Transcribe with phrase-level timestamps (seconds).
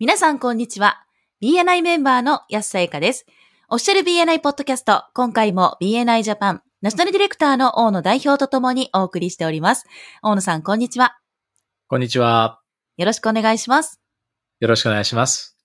[0.00, 1.04] 皆さんこんにちは。
[1.42, 3.26] BNI メンバーの安さゆかです。
[3.68, 9.84] オフィシャル BNI ポッドキャスト、今回も BNI ジャパンナショナルディレクターの大野代表とともにお送りしております。
[10.22, 11.18] 大野さん、こんにちは。
[11.86, 12.62] こんにちは。
[12.96, 14.00] よろしくお願いします。
[14.60, 15.58] よろしくお願いします。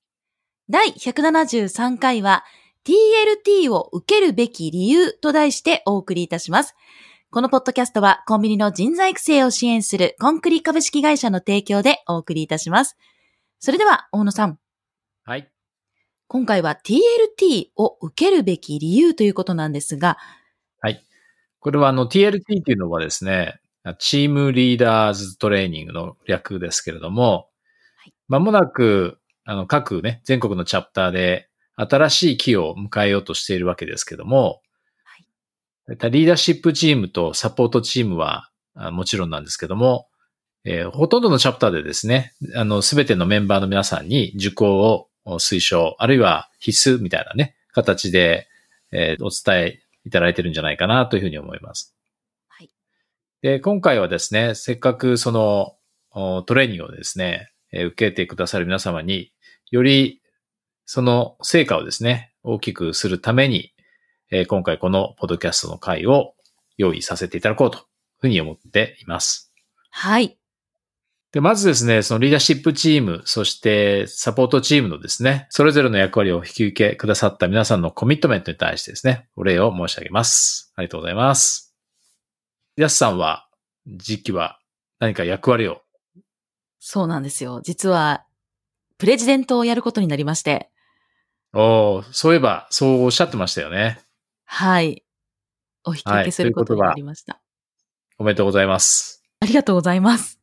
[0.69, 2.43] 第173回は
[2.83, 6.75] TLT を受けるべき理由と題してお送りいたします。
[7.31, 12.97] このポッドキャストはコンビニの人材育成を支援するコンクリ株式会社の提供でお送りいたします。
[13.59, 14.59] それでは大野さん、
[15.23, 15.49] はい。
[16.27, 20.17] 今回は TLT を受けるべき理由ということなんですが、
[21.65, 23.59] これはあの TLT っていうのはですね、
[23.97, 27.47] チームリーダーズトレーニングの略ですけれども
[27.95, 34.61] はい、まもなくあの各ね、全国のチャプターで新しい期を迎えようとしているわけですけども、
[35.87, 36.11] はい。
[36.11, 40.07] リーダーシップチームとサポートチームはあもちろんなんですけども、
[40.65, 48.47] えーほとんどのチャプターでですね、あの、すべてのメンバーの皆さんに受講を推奨、あるいは必須みたいなね、形で、
[48.91, 51.95] えーお伝えいただいてるんじゃないかなというふうに思います。
[52.47, 52.69] はい
[53.41, 55.75] で、今回はですね、せっかくその
[56.11, 59.31] おトレーニングをですね、えー受けてくださる皆様に、
[59.69, 60.21] より
[60.85, 63.73] その成果をですね、大きくするために、
[64.31, 66.33] えー今回このポッドキャストの回を
[66.77, 67.83] 用意させていただこうという
[68.21, 69.51] ふうに思っています。
[69.91, 70.37] はい、
[71.35, 80.71] で、まずですね、そのリーダーシップチーム、そしてサポートチームのですね、それぞれの役割を引き受けくださった皆さんのコミットメントに対してですね、お礼を申し上げます。
[80.77, 81.75] ありがとうございます。
[82.77, 83.49] ヤスさんは、
[83.85, 84.61] 時期は
[84.99, 85.81] 何か役割を、
[86.79, 87.59] そうなんですよ。
[87.61, 88.23] 実は、
[88.97, 90.69] プレジデントをやることになりまして、
[91.51, 93.99] おーそういえば、そうおっしゃってましたよね。
[94.45, 95.03] はい。
[95.83, 97.41] お引き受けすることになりました。
[98.17, 99.21] おめでとうございます。
[99.41, 100.34] ありがとうございます。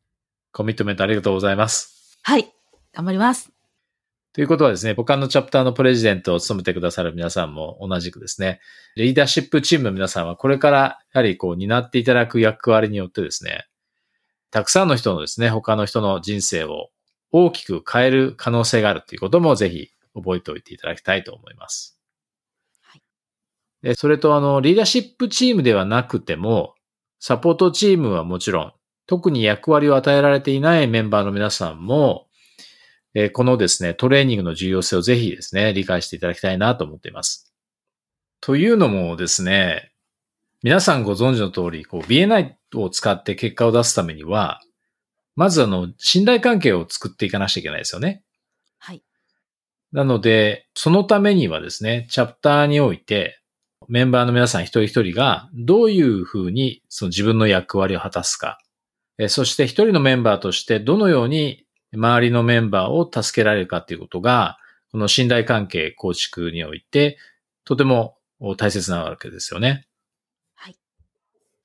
[0.53, 2.19] コミットメントありがとうございます。
[2.23, 2.53] はい。
[2.93, 3.51] 頑張ります。
[4.35, 8.61] ということはですね、他のチャプターのプレジデントを務めてくださる皆さんも同じくですね、
[8.97, 10.79] リーダーシップチームの皆さんはこれから
[11.13, 13.67] やはりこう担っていただく役割によってですね、
[14.51, 16.89] たくさんの人のですね、他の人の人生を
[17.31, 21.99] 大きく変える可能性があるということもぜひ覚えておいていただきたいと思います。
[22.83, 23.03] はい
[23.83, 26.75] でそれとあの、リーダーシップチームではなくても、
[27.19, 28.73] サポートチームはもちろん、
[29.07, 32.27] 特に役割を与えられていないメンバーの皆さんも、
[33.15, 37.53] えーこのですね、トレーニングの重要性をぜひですね、理解していただきたいなと思っています。
[38.41, 39.93] というのもですね、
[40.63, 44.61] 皆さんご存知の通り、こう BNI を使って結果を出すためには、
[45.37, 48.23] まずあの、信頼関係を作っていかなくちゃいけないですよね。
[48.79, 49.03] はい。
[49.93, 53.41] なので、そのためにはですね、チャプターにおいて、
[53.89, 58.62] メンバーの皆さん一人一人がどういうふうにその自分の役割を果たすか、えー
[59.29, 64.59] そして一人のメンバーとしてどのように周りのメンバーを助けられるかということが、
[64.91, 67.19] この信頼関係構築において、
[67.65, 68.17] とても
[68.57, 69.87] 大切なわけですよね。
[70.55, 70.77] はい。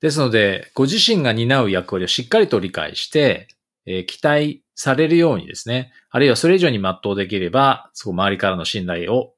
[0.00, 3.48] ですので、ご自身が担う役割をしっかりと理解して、
[3.86, 9.34] えー期待されるようにですね、あるいはそれ以上に全うできれば、そう周りからの信頼を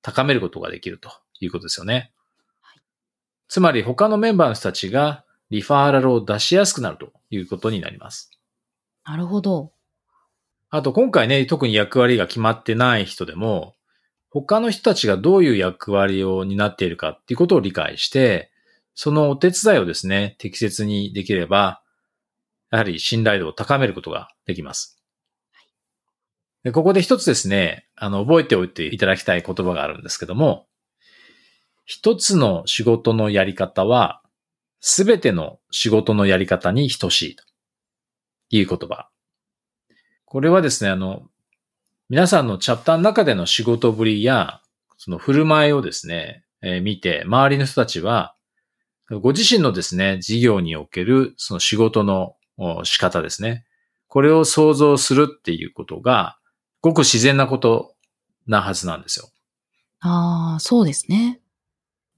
[0.00, 2.10] 高めることができるということですよね。
[2.60, 2.82] はい
[3.48, 8.30] つまり他のメンバーの人たちがリファーラルを出しやすくなるということになります。
[9.04, 9.72] なるほど。
[10.70, 13.76] あと今回ね、特に役割が決まってない人でも、
[14.30, 18.50] 他の人たちがどういう役割を担っているかっていうことを理解して、
[18.94, 21.82] そのお手伝いをですね、適切にできれば、
[22.70, 24.98] やはり信頼度を高めることができます。
[26.64, 30.66] でここで一つですね、あの、覚えておいていただきたい言葉があるんですけども、
[31.84, 34.21] 一つの仕事のやり方は、
[34.84, 37.44] すべての仕事のやり方に等しいと
[38.50, 39.08] いう言葉。
[40.24, 41.22] これはですね、あの、
[42.08, 44.60] 皆さんのチャプターの中での仕事ぶりや、
[44.98, 48.34] その振る舞いをですね、えー見て、周りの人たちは、
[49.22, 53.64] ご自身のですね、事業におけるその仕事のお仕方ですね。
[54.08, 56.38] これを想像するっていうことが、
[56.80, 57.94] ごく自然なこと
[58.48, 59.28] なはずなんですよ。
[60.00, 61.40] ああ、そうですね。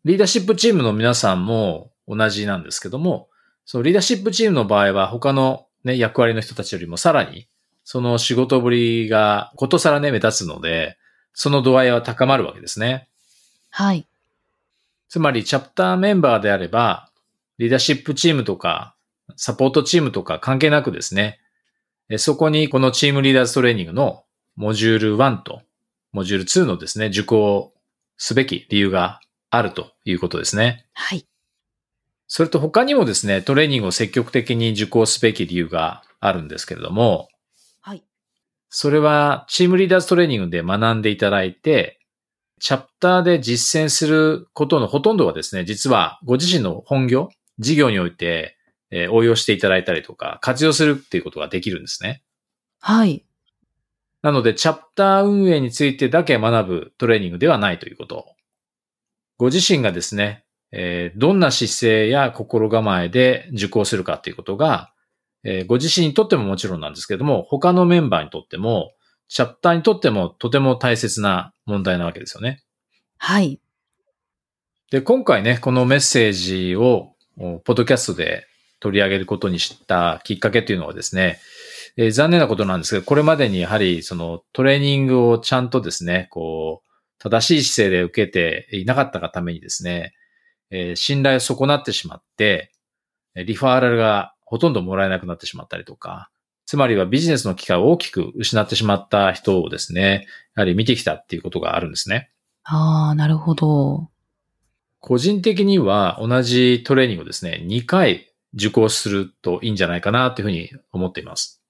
[0.07, 3.29] リーダーシップチームの皆さんも同じなんですけども、
[3.65, 7.47] そのリーダーシップチームの場合は他のね、役割の人たちよりもさらに、
[7.85, 10.97] その仕事ぶりがことさらね、目立つので、
[11.35, 13.09] その度合いは高まるわけですね。
[13.71, 14.07] はい。
[15.09, 17.11] つまり、チャプターメンバーであれば、
[17.59, 18.95] リーダーシップチームとか、
[19.37, 21.41] サポートチームとか関係なくですね、
[22.09, 24.25] えそこにこのチームリーダーズトレーニングの
[24.57, 25.63] モジュール1と
[26.13, 27.73] モジュール2のですね、受講を
[28.17, 30.87] すべき理由があるということですね。
[30.93, 31.27] はい。
[32.27, 37.29] それと他にもですね、トレーニングを積極的に受講すべき理由があるんですけれども、
[37.81, 38.03] はい。
[38.71, 42.01] それはチームリーダーズトレーニングで学んでいただいて、
[42.61, 47.29] チャプターで実践することのほとんどはですね、実はご自身の本業、
[47.59, 48.57] 事業において、
[48.91, 52.23] えー応用していただいたりとか、活用するっていうことができるんですね。
[52.81, 53.25] はい。
[54.23, 58.35] なので、チャプター運営についてだけ学ぶトレーニングではないということ。
[59.37, 60.44] ご自身がですね、
[60.77, 64.93] えーどんな姿勢や心構えで受講するかということが、
[65.45, 68.93] えーご自身にとってももちろんなんですけれども、他のメンバーにとっても、
[69.29, 72.63] チャプターにとってもとても大切な問題なわけですよね。
[73.19, 73.61] はい。
[74.91, 78.47] で、今回ね、このメッセージを、おポッドキャストで
[78.81, 81.39] 取り上げることにしたきっかけというのはですね、
[81.97, 90.13] えー残念なことなんですけど、これまでにやはりそのトレーニングをちゃんとですね、こう、正しい姿勢で受けていなかったがためにですね、
[90.71, 92.73] えー信頼を損なってしまって、
[93.35, 96.31] えーリファーラルがほとんどもらえなくなってしまったりとか、
[96.67, 100.27] つまりはビジネスの機会を大きく失ってしまった人をですね、
[100.57, 102.31] やはり見てきたっていうことがあるんですね。
[102.65, 104.09] ああ、なるほど。
[105.01, 111.63] 個人的には同じトレーニングをですね、2回受講するといいんじゃないかなというふうに思っています。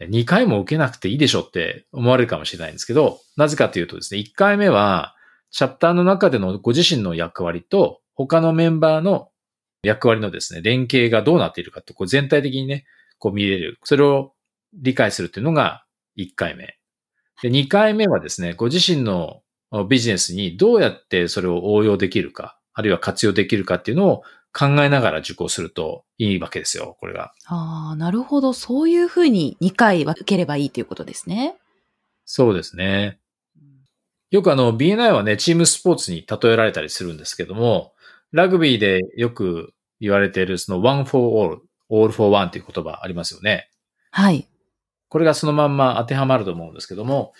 [0.00, 5.14] 2回も受けなくていいでしょって思われるかもしれないんですけど、なぜかというとですね、1回目は、
[5.50, 9.30] チャプターの中でのご自身の役割と、他のメンバーの
[9.82, 12.84] 役割のですね、連携がどうなっているかと、こう全体的にね、
[13.18, 13.78] こう見れる。
[13.84, 14.32] それを
[14.72, 15.84] 理解するというのが
[16.16, 16.78] 1回目。
[17.42, 19.42] で、2回目はですね、ご自身の
[19.88, 24.22] ビジネスにどうやってそれを応用できるか、あるいは活用できるかっていうのを
[24.52, 27.32] 考えながら受講するといいわけですよ、これが。
[27.46, 28.52] ああ、なるほど。
[28.52, 31.56] そういうふうに2回は受ければいいということですね。
[32.24, 33.18] そうですね。
[34.30, 37.92] よくあの BNI はね、チームスポーツに例えられたりするんですけども、
[38.34, 43.70] ラグビーでよく言われているその one for all, all for one という言葉ありますよね。
[44.10, 44.48] はい。
[45.08, 47.32] これがそのまんま当てはまると思うんですけども、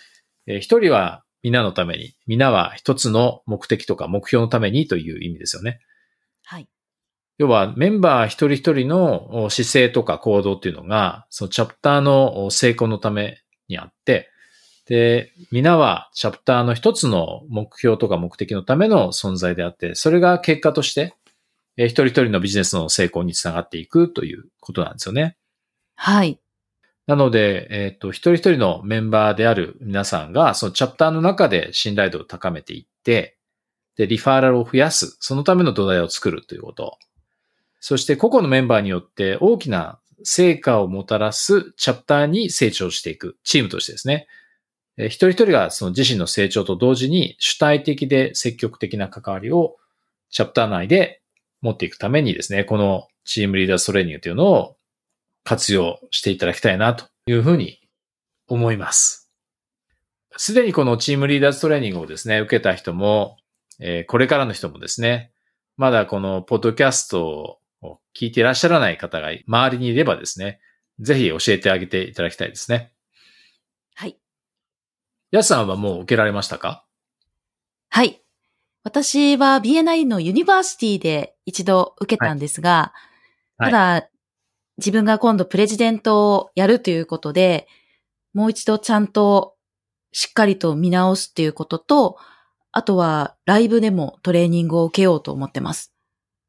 [0.47, 5.81] えー一人は皆のために、皆は一つの目的とか目標のためにという意味ですよね。
[6.45, 6.69] はい。
[7.37, 14.31] 要はメンバー一人一人のお姿勢とか行動っていうのが、そのチャプターのお成功のためにあって、
[14.87, 21.15] で、皆はチャプターの一つの目標とか目的のための存在であって、それが結果として、
[21.77, 25.37] えー一人一人のビジネスの成功につながっていくということなんですよね。
[25.95, 26.39] はい。
[27.07, 33.37] なので、えっ、と、一人一人のメンバーである皆さんが、そのチャプターの中で信頼度を高めていって、
[33.95, 36.97] で、リファーラルを増やす、そのための土台を作るということ。
[37.79, 44.27] そして、個々のメンバーによって大きな成果をもたらすチャプターに成長していく、チームとしてですね。
[44.97, 49.75] 一人一人がその自身の成長と同時に主体的で積極的な関わりを
[50.29, 51.21] チャプター内で
[51.61, 54.77] 持っていくためにですね、このチームリーダーストレーニングというのを
[55.43, 57.79] 活用していただきたいなというふうに
[58.47, 59.29] 思います。
[60.37, 63.37] すでにこのチームリーダーズトレーニングをですね、受けた人も、
[63.79, 65.31] えこれからの人もですね、
[65.77, 70.59] まだこのポッドキャストを聞いていらっしゃらない方が周りにいればですね、
[70.99, 72.91] ぜひ教えてあげていただきたいですね。
[75.35, 75.39] はい。
[75.39, 76.85] やすさんはもう受けられましたか？
[77.89, 78.21] はい。
[78.83, 82.93] 私は BNI のユニバーシティで一度受けたんですが、
[83.57, 84.09] はいただ、
[84.77, 87.67] 自分が今度プレジデントをやるということで、
[88.33, 89.55] もう一度ちゃんと
[90.13, 92.17] しっかりと見直すっていうことと、
[92.71, 95.93] あとはライブでもトレーニングを受けようと思ってます。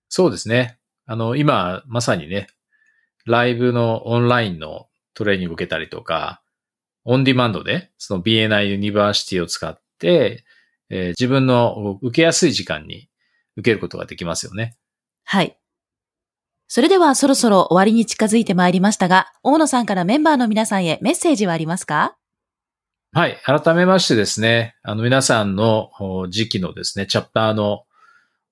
[0.09, 0.79] そうですね。
[1.07, 2.47] あの、今、まさにね、
[3.25, 6.43] ライブのオンラインのトレーニングを受けたりとか、
[7.09, 10.45] オンディマンドで、その BNI ユニバーシティを使って、
[10.91, 13.09] えー自分の受けやすい時間に
[13.57, 14.77] 受けることができますよね。
[15.25, 15.57] はい。
[16.69, 22.17] それではそろそろ終わりに近づいてまいりましたが、大野さんからメンバーの皆さんへメッセージはありますか？
[23.13, 23.39] はい。
[23.45, 27.85] 改めましてですね、あの皆さんのお時期のですね、チャプターの、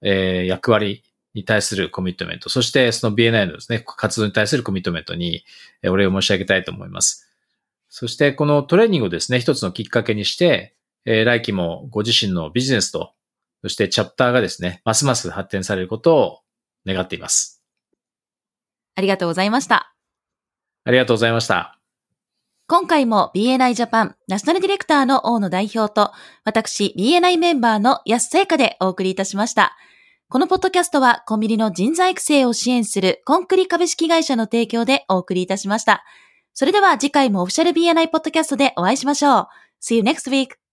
[0.01, 1.03] えー役割
[1.35, 5.45] に対するコミットメント、そしてその BNI のですね、活動に対するコミットメントに
[5.83, 7.29] えーお礼を申し上げたいと思います。
[7.97, 10.75] そしてこのトレーニングをですね、一つのきっかけにして、
[11.05, 13.13] えー来期もご自身のビジネスと、
[13.63, 16.41] そしてチャプターがですね、ますます発展されることを
[16.85, 17.63] 願っています。
[18.97, 19.95] ありがとうございました。
[20.83, 21.79] ありがとうございました。
[22.67, 26.11] 今回も BNI ジャパンナショナルディレクターの大野代表と、
[26.43, 29.77] 私 BNI メンバーの安聖華でお送りいたしました。
[30.29, 36.05] このポッドキャストはコンビニの人材育成を支援するコンクリ株式会社の提供でお送りいたしました。
[36.55, 39.47] それでは次回もオフィシャル BNI ポッドキャストでお会いしましょう。
[39.83, 40.64] See you next week!